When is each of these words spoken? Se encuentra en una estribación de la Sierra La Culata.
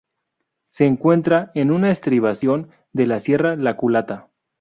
Se 0.65 0.87
encuentra 0.87 1.51
en 1.53 1.69
una 1.69 1.91
estribación 1.91 2.71
de 2.91 3.05
la 3.05 3.19
Sierra 3.19 3.55
La 3.55 3.77
Culata. 3.77 4.29